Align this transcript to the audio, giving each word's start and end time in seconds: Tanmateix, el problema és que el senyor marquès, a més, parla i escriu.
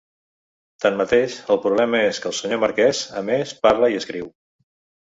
Tanmateix, 0.85 1.35
el 1.57 1.61
problema 1.67 2.01
és 2.09 2.23
que 2.25 2.29
el 2.33 2.37
senyor 2.41 2.63
marquès, 2.67 3.05
a 3.23 3.25
més, 3.31 3.57
parla 3.69 3.93
i 3.97 4.03
escriu. 4.05 4.35